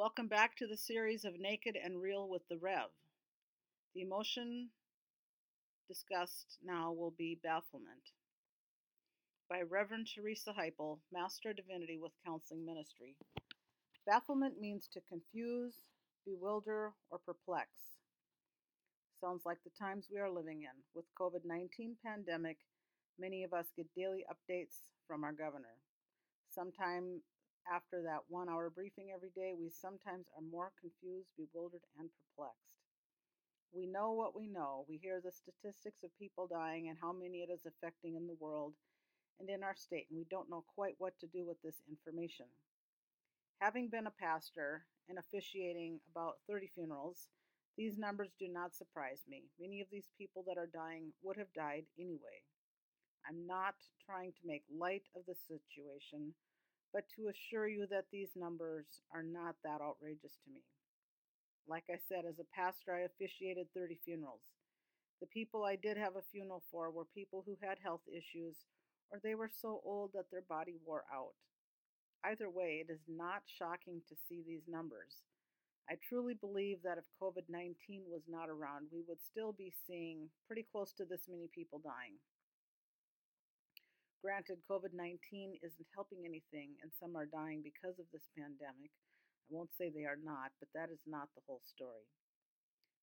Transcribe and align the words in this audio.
Welcome 0.00 0.28
back 0.28 0.56
to 0.56 0.66
the 0.66 0.78
series 0.78 1.26
of 1.26 1.38
Naked 1.38 1.76
and 1.76 2.00
Real 2.00 2.26
with 2.26 2.40
the 2.48 2.56
Rev. 2.56 2.88
The 3.94 4.00
emotion 4.00 4.70
discussed 5.88 6.56
now 6.64 6.90
will 6.90 7.12
be 7.18 7.38
bafflement 7.44 8.08
by 9.50 9.60
Reverend 9.60 10.06
Teresa 10.06 10.54
Heipel, 10.58 11.00
Master 11.12 11.52
Divinity 11.52 11.98
with 12.00 12.12
Counseling 12.24 12.64
Ministry. 12.64 13.14
Bafflement 14.08 14.58
means 14.58 14.88
to 14.94 15.02
confuse, 15.06 15.74
bewilder, 16.24 16.92
or 17.10 17.18
perplex. 17.18 17.68
Sounds 19.20 19.42
like 19.44 19.58
the 19.64 19.78
times 19.78 20.08
we 20.10 20.18
are 20.18 20.30
living 20.30 20.62
in. 20.62 20.80
With 20.94 21.04
COVID-19 21.20 21.96
pandemic, 22.02 22.56
many 23.18 23.44
of 23.44 23.52
us 23.52 23.66
get 23.76 23.94
daily 23.94 24.24
updates 24.32 24.76
from 25.06 25.24
our 25.24 25.32
governor. 25.32 25.76
Sometime 26.48 27.20
after 27.66 28.02
that 28.02 28.28
one 28.28 28.48
hour 28.48 28.70
briefing 28.70 29.10
every 29.14 29.30
day, 29.34 29.54
we 29.58 29.70
sometimes 29.70 30.26
are 30.36 30.42
more 30.42 30.72
confused, 30.80 31.30
bewildered, 31.36 31.84
and 31.98 32.08
perplexed. 32.14 32.70
We 33.72 33.86
know 33.86 34.12
what 34.12 34.34
we 34.34 34.48
know. 34.48 34.84
We 34.88 34.98
hear 34.98 35.20
the 35.22 35.30
statistics 35.30 36.02
of 36.02 36.18
people 36.18 36.46
dying 36.46 36.88
and 36.88 36.98
how 37.00 37.12
many 37.12 37.38
it 37.46 37.50
is 37.50 37.66
affecting 37.66 38.16
in 38.16 38.26
the 38.26 38.38
world 38.40 38.74
and 39.38 39.48
in 39.48 39.62
our 39.62 39.74
state, 39.74 40.06
and 40.10 40.18
we 40.18 40.26
don't 40.30 40.50
know 40.50 40.64
quite 40.74 40.94
what 40.98 41.18
to 41.20 41.26
do 41.26 41.46
with 41.46 41.60
this 41.62 41.80
information. 41.88 42.46
Having 43.60 43.88
been 43.88 44.06
a 44.06 44.20
pastor 44.20 44.84
and 45.08 45.18
officiating 45.18 46.00
about 46.10 46.38
30 46.48 46.70
funerals, 46.74 47.28
these 47.76 47.96
numbers 47.96 48.30
do 48.38 48.48
not 48.48 48.74
surprise 48.74 49.22
me. 49.28 49.44
Many 49.58 49.80
of 49.80 49.88
these 49.90 50.08
people 50.18 50.44
that 50.46 50.58
are 50.58 50.68
dying 50.72 51.12
would 51.22 51.36
have 51.38 51.52
died 51.54 51.84
anyway. 51.98 52.44
I'm 53.28 53.46
not 53.46 53.74
trying 54.04 54.32
to 54.32 54.46
make 54.46 54.64
light 54.68 55.04
of 55.14 55.22
the 55.26 55.34
situation, 55.34 56.34
but 56.92 57.04
to 57.16 57.28
assure 57.28 57.68
you 57.68 57.86
that 57.90 58.06
these 58.12 58.30
numbers 58.36 58.86
are 59.14 59.22
not 59.22 59.56
that 59.64 59.80
outrageous 59.80 60.38
to 60.44 60.50
me. 60.50 60.60
Like 61.68 61.84
I 61.90 61.98
said, 62.08 62.24
as 62.28 62.38
a 62.40 62.54
pastor, 62.54 62.94
I 62.94 63.06
officiated 63.06 63.68
30 63.74 63.98
funerals. 64.04 64.42
The 65.20 65.26
people 65.26 65.64
I 65.64 65.76
did 65.76 65.96
have 65.96 66.16
a 66.16 66.28
funeral 66.32 66.62
for 66.70 66.90
were 66.90 67.04
people 67.14 67.44
who 67.46 67.56
had 67.62 67.78
health 67.82 68.02
issues 68.10 68.56
or 69.10 69.20
they 69.22 69.34
were 69.34 69.50
so 69.50 69.82
old 69.84 70.10
that 70.14 70.30
their 70.30 70.46
body 70.48 70.74
wore 70.86 71.04
out. 71.12 71.34
Either 72.24 72.48
way, 72.48 72.84
it 72.84 72.90
is 72.92 73.00
not 73.08 73.42
shocking 73.46 74.00
to 74.08 74.14
see 74.28 74.42
these 74.46 74.68
numbers. 74.68 75.22
I 75.90 75.94
truly 76.08 76.34
believe 76.34 76.78
that 76.84 76.98
if 76.98 77.04
COVID 77.20 77.48
19 77.48 77.74
was 78.06 78.22
not 78.28 78.48
around, 78.48 78.86
we 78.92 79.02
would 79.08 79.18
still 79.22 79.52
be 79.52 79.72
seeing 79.86 80.28
pretty 80.46 80.64
close 80.70 80.92
to 80.94 81.04
this 81.04 81.26
many 81.28 81.48
people 81.52 81.80
dying. 81.82 82.14
Granted, 84.20 84.60
COVID 84.68 84.92
19 84.92 85.16
isn't 85.64 85.94
helping 85.96 86.28
anything, 86.28 86.76
and 86.84 86.92
some 87.00 87.16
are 87.16 87.24
dying 87.24 87.64
because 87.64 87.96
of 87.96 88.04
this 88.12 88.28
pandemic. 88.36 88.92
I 88.92 89.48
won't 89.48 89.72
say 89.72 89.88
they 89.88 90.04
are 90.04 90.20
not, 90.20 90.52
but 90.60 90.68
that 90.76 90.92
is 90.92 91.00
not 91.08 91.32
the 91.32 91.44
whole 91.48 91.64
story. 91.64 92.04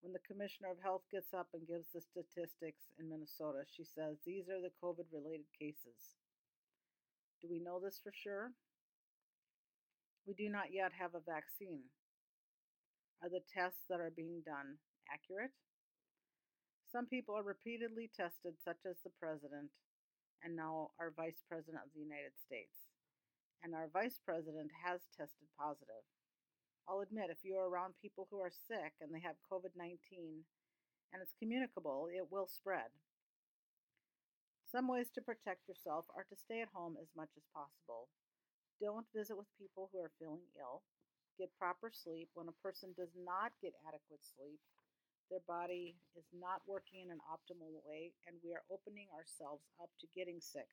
When 0.00 0.16
the 0.16 0.24
Commissioner 0.24 0.72
of 0.72 0.80
Health 0.82 1.04
gets 1.12 1.36
up 1.36 1.52
and 1.52 1.68
gives 1.68 1.92
the 1.92 2.00
statistics 2.00 2.88
in 2.98 3.12
Minnesota, 3.12 3.68
she 3.68 3.84
says 3.84 4.18
these 4.24 4.48
are 4.48 4.58
the 4.58 4.74
COVID 4.82 5.06
related 5.12 5.46
cases. 5.52 6.16
Do 7.44 7.46
we 7.46 7.60
know 7.60 7.78
this 7.78 8.00
for 8.02 8.10
sure? 8.10 8.50
We 10.26 10.34
do 10.34 10.48
not 10.48 10.72
yet 10.72 10.96
have 10.96 11.14
a 11.14 11.22
vaccine. 11.22 11.92
Are 13.22 13.28
the 13.28 13.44
tests 13.52 13.84
that 13.92 14.00
are 14.00 14.10
being 14.10 14.42
done 14.42 14.80
accurate? 15.12 15.54
Some 16.90 17.06
people 17.06 17.36
are 17.36 17.46
repeatedly 17.46 18.10
tested, 18.10 18.58
such 18.64 18.82
as 18.88 18.96
the 19.04 19.14
president, 19.20 19.70
and 20.42 20.54
now 20.54 20.90
our 20.98 21.14
Vice 21.14 21.40
President 21.48 21.82
of 21.82 21.94
the 21.94 22.02
United 22.02 22.34
States. 22.38 22.90
And 23.62 23.74
our 23.74 23.86
Vice 23.88 24.18
President 24.18 24.70
has 24.82 25.06
tested 25.14 25.46
positive. 25.54 26.02
I'll 26.90 27.00
admit, 27.00 27.30
if 27.30 27.46
you're 27.46 27.70
around 27.70 27.94
people 28.02 28.26
who 28.30 28.42
are 28.42 28.50
sick 28.50 28.98
and 28.98 29.14
they 29.14 29.22
have 29.22 29.38
COVID 29.46 29.78
19 29.78 30.42
and 31.14 31.22
it's 31.22 31.38
communicable, 31.38 32.10
it 32.10 32.26
will 32.30 32.50
spread. 32.50 32.90
Some 34.66 34.88
ways 34.88 35.12
to 35.14 35.20
protect 35.20 35.68
yourself 35.68 36.08
are 36.16 36.24
to 36.26 36.34
stay 36.34 36.64
at 36.64 36.72
home 36.72 36.96
as 36.96 37.12
much 37.14 37.28
as 37.36 37.44
possible. 37.52 38.08
Don't 38.80 39.06
visit 39.14 39.36
with 39.36 39.46
people 39.60 39.92
who 39.92 40.00
are 40.00 40.16
feeling 40.18 40.48
ill. 40.58 40.82
Get 41.38 41.54
proper 41.60 41.92
sleep. 41.92 42.32
When 42.34 42.48
a 42.48 42.62
person 42.64 42.96
does 42.96 43.12
not 43.14 43.52
get 43.60 43.76
adequate 43.86 44.24
sleep, 44.24 44.58
their 45.32 45.40
body 45.48 45.96
is 46.12 46.28
not 46.36 46.60
working 46.68 47.00
in 47.00 47.10
an 47.10 47.24
optimal 47.24 47.72
way, 47.88 48.12
and 48.28 48.36
we 48.44 48.52
are 48.52 48.68
opening 48.68 49.08
ourselves 49.16 49.64
up 49.80 49.88
to 49.96 50.06
getting 50.14 50.44
sick. 50.44 50.68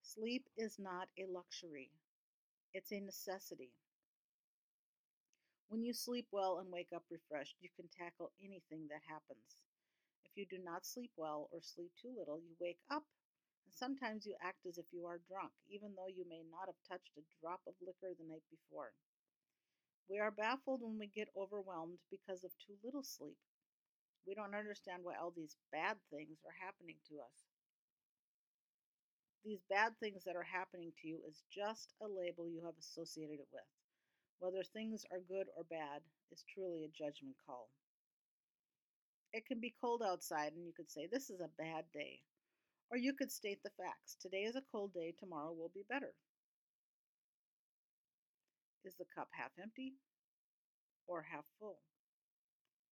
Sleep 0.00 0.46
is 0.56 0.78
not 0.78 1.10
a 1.18 1.26
luxury, 1.26 1.90
it's 2.72 2.92
a 2.92 3.00
necessity. 3.00 3.74
When 5.68 5.82
you 5.82 5.92
sleep 5.92 6.28
well 6.30 6.60
and 6.62 6.70
wake 6.70 6.94
up 6.94 7.02
refreshed, 7.10 7.56
you 7.58 7.68
can 7.74 7.90
tackle 7.90 8.30
anything 8.38 8.86
that 8.88 9.02
happens. 9.10 9.58
If 10.24 10.36
you 10.38 10.46
do 10.46 10.62
not 10.62 10.86
sleep 10.86 11.10
well 11.16 11.50
or 11.52 11.60
sleep 11.60 11.90
too 12.00 12.14
little, 12.16 12.38
you 12.38 12.54
wake 12.60 12.80
up 12.90 13.02
and 13.66 13.74
sometimes 13.74 14.24
you 14.24 14.36
act 14.40 14.64
as 14.66 14.78
if 14.78 14.86
you 14.92 15.04
are 15.04 15.20
drunk, 15.28 15.50
even 15.68 15.92
though 15.96 16.08
you 16.08 16.24
may 16.30 16.46
not 16.48 16.70
have 16.70 16.80
touched 16.88 17.18
a 17.18 17.26
drop 17.42 17.60
of 17.66 17.74
liquor 17.82 18.14
the 18.14 18.24
night 18.30 18.46
before. 18.48 18.92
We 20.08 20.18
are 20.20 20.30
baffled 20.30 20.80
when 20.80 20.98
we 20.98 21.08
get 21.08 21.28
overwhelmed 21.36 21.98
because 22.10 22.44
of 22.44 22.52
too 22.64 22.78
little 22.82 23.02
sleep. 23.02 23.36
We 24.26 24.34
don't 24.34 24.54
understand 24.54 25.02
why 25.04 25.14
all 25.16 25.32
these 25.34 25.56
bad 25.72 25.96
things 26.10 26.38
are 26.44 26.56
happening 26.64 26.96
to 27.08 27.20
us. 27.20 27.38
These 29.44 29.62
bad 29.70 29.96
things 30.00 30.24
that 30.24 30.36
are 30.36 30.44
happening 30.44 30.92
to 31.00 31.08
you 31.08 31.20
is 31.26 31.42
just 31.48 31.94
a 32.02 32.06
label 32.06 32.48
you 32.48 32.60
have 32.64 32.76
associated 32.78 33.40
it 33.40 33.48
with. 33.52 33.64
Whether 34.40 34.62
things 34.62 35.04
are 35.10 35.20
good 35.20 35.46
or 35.56 35.64
bad 35.64 36.02
is 36.30 36.44
truly 36.52 36.84
a 36.84 36.92
judgment 36.92 37.36
call. 37.46 37.70
It 39.32 39.46
can 39.46 39.60
be 39.60 39.74
cold 39.80 40.02
outside, 40.02 40.52
and 40.52 40.64
you 40.64 40.72
could 40.76 40.90
say, 40.90 41.06
This 41.06 41.30
is 41.30 41.40
a 41.40 41.50
bad 41.58 41.84
day. 41.92 42.20
Or 42.90 42.96
you 42.96 43.12
could 43.12 43.30
state 43.30 43.62
the 43.62 43.70
facts. 43.76 44.16
Today 44.20 44.44
is 44.44 44.56
a 44.56 44.62
cold 44.72 44.94
day, 44.94 45.14
tomorrow 45.18 45.52
will 45.52 45.70
be 45.74 45.84
better. 45.88 46.14
Is 48.84 48.94
the 48.96 49.04
cup 49.14 49.28
half 49.32 49.52
empty 49.60 49.94
or 51.06 51.22
half 51.22 51.44
full? 51.58 51.78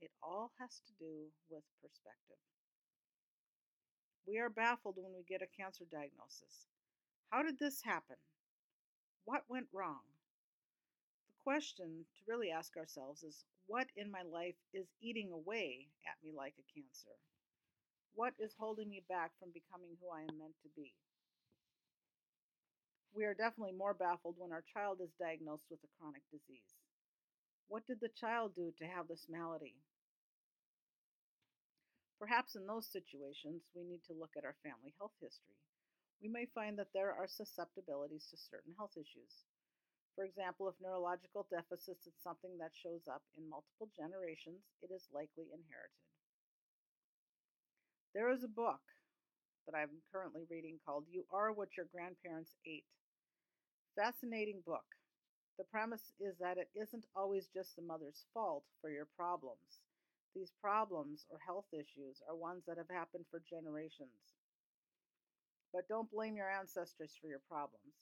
It 0.00 0.10
all 0.22 0.52
has 0.60 0.80
to 0.86 0.92
do 0.98 1.26
with 1.50 1.64
perspective. 1.82 2.38
We 4.26 4.38
are 4.38 4.50
baffled 4.50 4.96
when 4.96 5.14
we 5.16 5.24
get 5.24 5.42
a 5.42 5.56
cancer 5.56 5.84
diagnosis. 5.90 6.68
How 7.30 7.42
did 7.42 7.58
this 7.58 7.82
happen? 7.82 8.16
What 9.24 9.44
went 9.48 9.66
wrong? 9.72 10.04
The 11.26 11.42
question 11.42 12.04
to 12.14 12.30
really 12.30 12.50
ask 12.50 12.76
ourselves 12.76 13.22
is 13.22 13.44
what 13.66 13.88
in 13.96 14.10
my 14.10 14.22
life 14.22 14.56
is 14.72 14.86
eating 15.00 15.32
away 15.32 15.88
at 16.06 16.16
me 16.22 16.32
like 16.36 16.54
a 16.56 16.70
cancer? 16.72 17.16
What 18.14 18.34
is 18.38 18.54
holding 18.58 18.88
me 18.88 19.02
back 19.08 19.32
from 19.38 19.50
becoming 19.52 19.96
who 20.00 20.10
I 20.10 20.22
am 20.22 20.38
meant 20.38 20.56
to 20.62 20.68
be? 20.76 20.94
We 23.14 23.24
are 23.24 23.34
definitely 23.34 23.76
more 23.76 23.94
baffled 23.94 24.36
when 24.38 24.52
our 24.52 24.64
child 24.72 25.00
is 25.02 25.10
diagnosed 25.18 25.66
with 25.70 25.80
a 25.84 25.92
chronic 25.98 26.22
disease. 26.30 26.76
What 27.68 27.86
did 27.86 28.00
the 28.00 28.12
child 28.16 28.56
do 28.56 28.72
to 28.80 28.84
have 28.88 29.08
this 29.08 29.28
malady? 29.28 29.76
Perhaps 32.18 32.56
in 32.56 32.66
those 32.66 32.88
situations, 32.90 33.68
we 33.76 33.84
need 33.84 34.02
to 34.08 34.16
look 34.18 34.34
at 34.36 34.44
our 34.44 34.56
family 34.64 34.96
health 34.98 35.14
history. 35.20 35.54
We 36.18 36.28
may 36.28 36.50
find 36.50 36.74
that 36.80 36.90
there 36.92 37.14
are 37.14 37.28
susceptibilities 37.30 38.26
to 38.32 38.36
certain 38.36 38.74
health 38.74 38.96
issues. 38.98 39.46
For 40.16 40.24
example, 40.24 40.66
if 40.66 40.74
neurological 40.82 41.46
deficits 41.46 42.10
is 42.10 42.16
something 42.18 42.58
that 42.58 42.74
shows 42.74 43.06
up 43.06 43.22
in 43.38 43.46
multiple 43.46 43.86
generations, 43.94 44.66
it 44.82 44.90
is 44.90 45.06
likely 45.14 45.46
inherited. 45.54 46.02
There 48.18 48.34
is 48.34 48.42
a 48.42 48.50
book 48.50 48.82
that 49.68 49.78
I'm 49.78 50.02
currently 50.10 50.42
reading 50.50 50.82
called 50.82 51.04
You 51.06 51.22
Are 51.30 51.52
What 51.52 51.76
Your 51.76 51.86
Grandparents 51.94 52.56
Ate. 52.66 52.88
Fascinating 53.94 54.58
book. 54.66 54.88
The 55.58 55.64
premise 55.64 56.14
is 56.22 56.38
that 56.38 56.56
it 56.56 56.70
isn't 56.78 57.04
always 57.16 57.50
just 57.50 57.74
the 57.74 57.82
mother's 57.82 58.24
fault 58.32 58.62
for 58.80 58.90
your 58.90 59.10
problems. 59.18 59.82
These 60.34 60.52
problems 60.62 61.26
or 61.30 61.42
health 61.42 61.66
issues 61.74 62.22
are 62.30 62.38
ones 62.38 62.62
that 62.66 62.78
have 62.78 62.88
happened 62.88 63.26
for 63.28 63.42
generations. 63.42 64.38
But 65.74 65.88
don't 65.88 66.10
blame 66.10 66.36
your 66.36 66.48
ancestors 66.48 67.18
for 67.20 67.26
your 67.26 67.42
problems. 67.50 67.98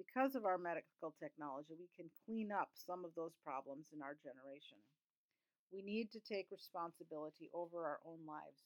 Because 0.00 0.34
of 0.34 0.48
our 0.48 0.56
medical 0.56 1.12
technology, 1.20 1.76
we 1.76 1.92
can 1.94 2.10
clean 2.24 2.50
up 2.50 2.72
some 2.74 3.04
of 3.04 3.14
those 3.14 3.36
problems 3.44 3.92
in 3.92 4.00
our 4.00 4.16
generation. 4.18 4.80
We 5.70 5.82
need 5.82 6.10
to 6.12 6.24
take 6.24 6.50
responsibility 6.50 7.50
over 7.52 7.84
our 7.84 8.00
own 8.08 8.24
lives. 8.26 8.64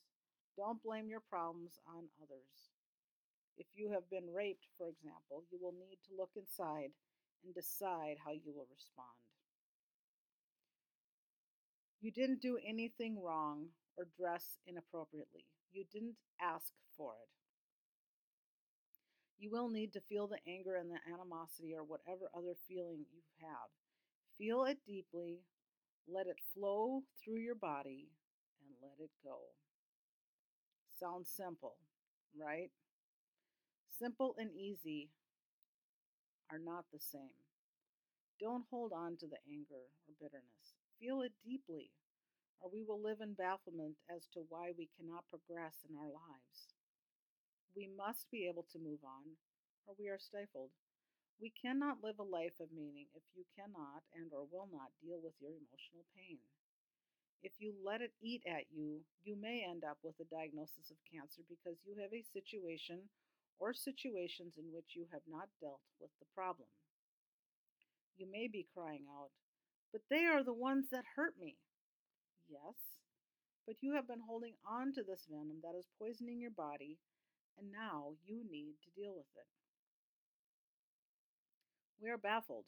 Don't 0.57 0.83
blame 0.83 1.11
your 1.11 1.27
problems 1.27 1.75
on 1.91 2.09
others. 2.23 2.71
If 3.59 3.67
you 3.75 3.91
have 3.91 4.09
been 4.09 4.31
raped, 4.33 4.71
for 4.79 4.89
example, 4.89 5.43
you 5.51 5.59
will 5.61 5.75
need 5.75 5.99
to 6.07 6.17
look 6.17 6.31
inside 6.39 6.95
and 7.45 7.55
decide 7.55 8.17
how 8.25 8.33
you 8.33 8.53
will 8.55 8.67
respond. 8.71 9.17
You 12.01 12.11
didn't 12.11 12.41
do 12.41 12.59
anything 12.59 13.23
wrong 13.23 13.69
or 13.97 14.07
dress 14.17 14.59
inappropriately. 14.67 15.45
You 15.71 15.85
didn't 15.85 16.17
ask 16.41 16.73
for 16.97 17.15
it. 17.23 17.29
You 19.39 19.51
will 19.51 19.69
need 19.69 19.93
to 19.95 20.01
feel 20.03 20.27
the 20.27 20.41
anger 20.47 20.75
and 20.77 20.91
the 20.91 20.99
animosity 21.13 21.75
or 21.75 21.83
whatever 21.85 22.29
other 22.35 22.55
feeling 22.67 23.07
you 23.11 23.23
have. 23.41 23.71
Feel 24.39 24.65
it 24.65 24.79
deeply, 24.87 25.41
let 26.09 26.27
it 26.27 26.41
flow 26.55 27.05
through 27.23 27.39
your 27.39 27.55
body, 27.55 28.09
and 28.61 28.71
let 28.83 28.99
it 29.05 29.11
go. 29.25 29.39
Sounds 30.99 31.31
simple, 31.31 31.77
right? 32.37 32.71
Simple 33.99 34.35
and 34.39 34.51
easy 34.55 35.11
are 36.51 36.59
not 36.59 36.85
the 36.93 36.99
same. 37.01 37.35
Don't 38.41 38.65
hold 38.71 38.93
on 38.93 39.17
to 39.19 39.27
the 39.27 39.39
anger 39.47 39.85
or 40.09 40.15
bitterness. 40.19 40.75
Feel 40.99 41.21
it 41.23 41.33
deeply, 41.45 41.91
or 42.61 42.71
we 42.71 42.83
will 42.83 43.01
live 43.03 43.21
in 43.21 43.35
bafflement 43.35 43.97
as 44.11 44.27
to 44.35 44.47
why 44.49 44.73
we 44.77 44.89
cannot 44.99 45.29
progress 45.31 45.75
in 45.89 45.97
our 45.97 46.09
lives. 46.11 46.75
We 47.75 47.89
must 47.89 48.31
be 48.31 48.47
able 48.47 48.65
to 48.73 48.79
move 48.79 49.01
on, 49.05 49.37
or 49.87 49.95
we 49.99 50.09
are 50.09 50.19
stifled. 50.19 50.71
We 51.41 51.51
cannot 51.51 52.03
live 52.03 52.19
a 52.19 52.25
life 52.25 52.59
of 52.61 52.73
meaning 52.73 53.07
if 53.15 53.23
you 53.35 53.45
cannot 53.57 54.03
and 54.15 54.33
or 54.33 54.47
will 54.51 54.69
not 54.73 54.91
deal 55.03 55.21
with 55.23 55.35
your 55.41 55.53
emotional 55.53 56.05
pain. 56.17 56.39
If 57.43 57.53
you 57.59 57.75
let 57.85 58.01
it 58.01 58.13
eat 58.21 58.43
at 58.47 58.67
you, 58.71 59.01
you 59.25 59.37
may 59.37 59.65
end 59.65 59.85
up 59.85 59.99
with 60.03 60.19
a 60.21 60.25
diagnosis 60.25 60.91
of 60.91 60.99
cancer 61.11 61.43
because 61.49 61.79
you 61.87 61.95
have 62.03 62.13
a 62.13 62.23
situation 62.35 63.09
or 63.59 63.75
situations 63.75 64.55
in 64.57 64.73
which 64.73 64.95
you 64.95 65.07
have 65.13 65.27
not 65.29 65.49
dealt 65.61 65.83
with 66.01 66.11
the 66.21 66.27
problem. 66.35 66.69
You 68.17 68.27
may 68.31 68.49
be 68.49 68.67
crying 68.75 69.07
out, 69.11 69.31
but 69.93 70.03
they 70.11 70.27
are 70.27 70.43
the 70.43 70.55
ones 70.55 70.87
that 70.91 71.05
hurt 71.17 71.35
me. 71.39 71.57
Yes, 72.49 72.99
but 73.67 73.77
you 73.83 73.95
have 73.95 74.09
been 74.09 74.25
holding 74.27 74.55
on 74.67 74.93
to 74.95 75.03
this 75.03 75.27
venom 75.29 75.61
that 75.63 75.79
is 75.79 75.87
poisoning 76.01 76.41
your 76.41 76.51
body, 76.51 76.97
and 77.59 77.71
now 77.71 78.17
you 78.25 78.43
need 78.51 78.75
to 78.83 79.01
deal 79.01 79.13
with 79.15 79.31
it. 79.37 79.47
We 82.01 82.11
are 82.11 82.19
baffled. 82.19 82.67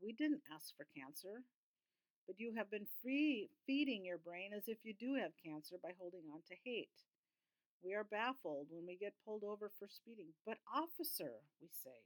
We 0.00 0.12
didn't 0.12 0.46
ask 0.54 0.74
for 0.76 0.86
cancer, 0.96 1.42
but 2.26 2.38
you 2.38 2.54
have 2.56 2.70
been 2.70 2.86
free 3.02 3.50
feeding 3.66 4.04
your 4.04 4.18
brain 4.18 4.50
as 4.56 4.68
if 4.68 4.78
you 4.84 4.94
do 4.98 5.14
have 5.20 5.32
cancer 5.44 5.76
by 5.82 5.90
holding 5.98 6.24
on 6.32 6.40
to 6.48 6.54
hate. 6.64 7.04
Are 7.96 8.04
baffled 8.04 8.68
when 8.68 8.84
we 8.84 9.00
get 9.00 9.16
pulled 9.24 9.40
over 9.40 9.72
for 9.78 9.88
speeding. 9.88 10.36
But, 10.44 10.60
officer, 10.68 11.40
we 11.64 11.72
say, 11.72 12.04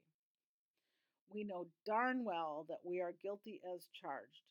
we 1.26 1.42
know 1.42 1.66
darn 1.84 2.22
well 2.22 2.64
that 2.68 2.86
we 2.86 3.00
are 3.00 3.10
guilty 3.10 3.60
as 3.66 3.90
charged. 3.90 4.46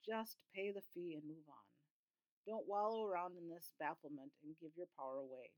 Just 0.00 0.40
pay 0.56 0.72
the 0.72 0.80
fee 0.94 1.12
and 1.12 1.28
move 1.28 1.44
on. 1.44 1.68
Don't 2.48 2.64
wallow 2.64 3.04
around 3.04 3.36
in 3.36 3.52
this 3.52 3.76
bafflement 3.76 4.32
and 4.40 4.56
give 4.56 4.72
your 4.80 4.88
power 4.96 5.20
away. 5.20 5.52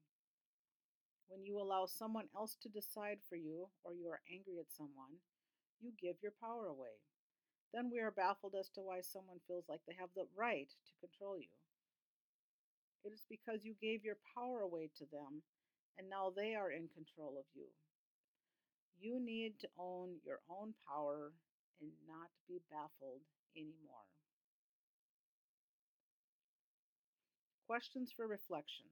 When 1.28 1.46
you 1.46 1.62
allow 1.62 1.86
someone 1.86 2.26
else 2.34 2.56
to 2.62 2.68
decide 2.68 3.22
for 3.28 3.36
you 3.36 3.70
or 3.84 3.94
you 3.94 4.08
are 4.10 4.26
angry 4.26 4.58
at 4.58 4.74
someone, 4.74 5.22
you 5.78 5.92
give 5.94 6.16
your 6.20 6.34
power 6.42 6.66
away. 6.66 6.98
Then 7.72 7.88
we 7.92 8.00
are 8.00 8.10
baffled 8.10 8.58
as 8.58 8.68
to 8.74 8.82
why 8.82 8.98
someone 9.06 9.38
feels 9.46 9.66
like 9.68 9.86
they 9.86 9.94
have 9.94 10.10
the 10.16 10.26
right 10.34 10.66
to 10.66 11.06
control 11.06 11.38
you. 11.38 11.54
It 13.04 13.12
is 13.12 13.24
because 13.28 13.64
you 13.64 13.74
gave 13.80 14.04
your 14.04 14.16
power 14.34 14.60
away 14.60 14.90
to 14.98 15.04
them 15.06 15.42
and 15.98 16.08
now 16.08 16.30
they 16.34 16.54
are 16.54 16.70
in 16.70 16.88
control 16.88 17.36
of 17.38 17.44
you. 17.54 17.66
You 19.00 19.18
need 19.18 19.58
to 19.60 19.68
own 19.78 20.20
your 20.24 20.40
own 20.48 20.74
power 20.86 21.32
and 21.80 21.90
not 22.06 22.28
be 22.46 22.60
baffled 22.70 23.22
anymore. 23.56 24.04
Questions 27.66 28.12
for 28.14 28.26
reflection. 28.26 28.86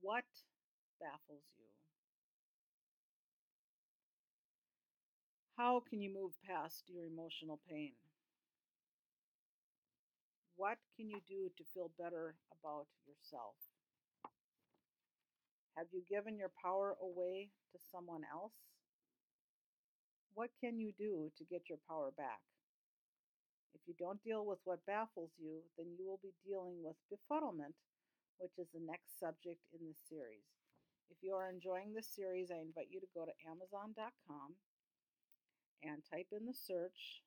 What 0.00 0.24
baffles 1.00 1.44
you? 1.58 1.66
How 5.56 5.80
can 5.80 6.00
you 6.02 6.12
move 6.12 6.32
past 6.46 6.84
your 6.88 7.04
emotional 7.06 7.58
pain? 7.68 7.94
What 10.56 10.78
can 10.96 11.10
you 11.10 11.18
do 11.28 11.50
to 11.56 11.64
feel 11.74 11.90
better 11.98 12.36
about 12.54 12.86
yourself? 13.06 13.58
Have 15.76 15.86
you 15.90 16.02
given 16.08 16.38
your 16.38 16.52
power 16.62 16.94
away 17.02 17.50
to 17.72 17.78
someone 17.90 18.22
else? 18.30 18.54
What 20.34 20.50
can 20.62 20.78
you 20.78 20.92
do 20.96 21.30
to 21.38 21.44
get 21.44 21.68
your 21.68 21.78
power 21.88 22.12
back? 22.16 22.38
If 23.74 23.82
you 23.86 23.94
don't 23.98 24.22
deal 24.22 24.46
with 24.46 24.58
what 24.62 24.86
baffles 24.86 25.30
you, 25.36 25.66
then 25.76 25.98
you 25.98 26.06
will 26.06 26.22
be 26.22 26.34
dealing 26.46 26.78
with 26.82 26.94
befuddlement, 27.10 27.74
which 28.38 28.54
is 28.58 28.68
the 28.72 28.86
next 28.86 29.18
subject 29.18 29.58
in 29.74 29.86
this 29.86 29.98
series. 30.08 30.46
If 31.10 31.18
you 31.22 31.34
are 31.34 31.50
enjoying 31.50 31.92
this 31.92 32.06
series, 32.06 32.50
I 32.50 32.62
invite 32.62 32.88
you 32.90 33.00
to 33.00 33.14
go 33.14 33.26
to 33.26 33.34
Amazon.com 33.50 34.54
and 35.82 36.02
type 36.06 36.30
in 36.30 36.46
the 36.46 36.54
search 36.54 37.22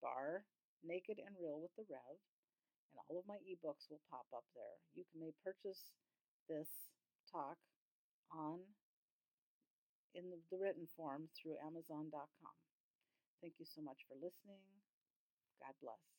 bar 0.00 0.46
Naked 0.86 1.18
and 1.18 1.34
Real 1.42 1.58
with 1.60 1.74
the 1.76 1.84
Rev, 1.90 2.18
and 2.92 2.98
all 3.08 3.18
of 3.18 3.26
my 3.28 3.38
ebooks 3.44 3.88
will 3.90 4.02
pop 4.10 4.26
up 4.34 4.44
there. 4.54 4.76
You 4.94 5.04
can 5.10 5.20
may 5.20 5.32
purchase 5.44 5.92
this 6.48 6.68
talk 7.30 7.58
on 8.32 8.60
in 10.14 10.30
the, 10.30 10.38
the 10.50 10.58
written 10.58 10.88
form 10.96 11.28
through 11.36 11.56
Amazon.com. 11.64 12.56
Thank 13.40 13.54
you 13.58 13.66
so 13.66 13.82
much 13.82 14.02
for 14.08 14.14
listening. 14.16 14.62
God 15.60 15.74
bless. 15.82 16.17